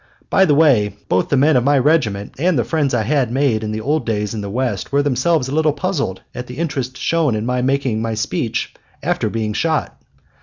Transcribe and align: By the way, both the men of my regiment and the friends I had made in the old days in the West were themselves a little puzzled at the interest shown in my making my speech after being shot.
By 0.31 0.45
the 0.45 0.55
way, 0.55 0.95
both 1.09 1.29
the 1.29 1.37
men 1.37 1.55
of 1.55 1.63
my 1.63 1.77
regiment 1.77 2.33
and 2.39 2.57
the 2.57 2.63
friends 2.63 2.91
I 2.95 3.03
had 3.03 3.31
made 3.31 3.63
in 3.63 3.71
the 3.71 3.81
old 3.81 4.03
days 4.03 4.33
in 4.33 4.41
the 4.41 4.49
West 4.49 4.91
were 4.91 5.03
themselves 5.03 5.47
a 5.47 5.53
little 5.53 5.73
puzzled 5.73 6.21
at 6.33 6.47
the 6.47 6.57
interest 6.57 6.97
shown 6.97 7.35
in 7.35 7.45
my 7.45 7.61
making 7.61 8.01
my 8.01 8.15
speech 8.15 8.73
after 9.03 9.29
being 9.29 9.53
shot. 9.53 10.01